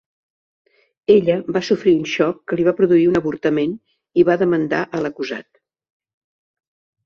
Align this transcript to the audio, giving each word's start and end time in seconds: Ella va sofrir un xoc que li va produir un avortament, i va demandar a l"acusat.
Ella 1.15 1.35
va 1.57 1.61
sofrir 1.67 1.93
un 1.97 2.07
xoc 2.13 2.41
que 2.49 2.59
li 2.59 2.67
va 2.69 2.75
produir 2.81 3.05
un 3.11 3.21
avortament, 3.21 3.77
i 4.23 4.27
va 4.33 4.41
demandar 4.47 4.83
a 4.89 5.03
l"acusat. 5.05 5.51